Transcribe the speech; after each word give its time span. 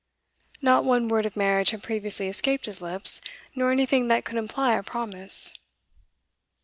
Not 0.63 0.83
one 0.83 1.09
word 1.09 1.27
of 1.27 1.35
marriage 1.37 1.69
had 1.69 1.83
previously 1.83 2.27
escaped 2.27 2.65
his 2.65 2.81
lips, 2.81 3.21
nor 3.53 3.71
anything 3.71 4.07
that 4.07 4.25
could 4.25 4.37
imply 4.37 4.73
a 4.75 4.81
promise. 4.81 5.53